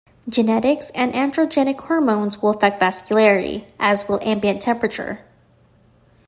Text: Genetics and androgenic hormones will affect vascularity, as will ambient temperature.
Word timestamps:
Genetics 0.27 0.89
and 0.95 1.13
androgenic 1.13 1.79
hormones 1.81 2.41
will 2.41 2.49
affect 2.49 2.81
vascularity, 2.81 3.65
as 3.79 4.09
will 4.09 4.19
ambient 4.23 4.59
temperature. 4.59 5.19